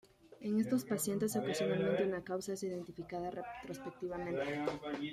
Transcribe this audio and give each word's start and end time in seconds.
En 0.39 0.59
estos 0.59 0.83
pacientes, 0.83 1.35
ocasionalmente 1.35 2.03
una 2.07 2.23
causa 2.23 2.53
es 2.53 2.63
identificada 2.63 3.29
retrospectivamente. 3.29 4.65